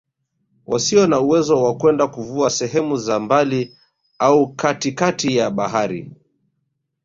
[0.67, 3.77] Wasio na uwezo wa kwenda kuvua sehemu za mbali
[4.19, 6.11] au katikati ya bahari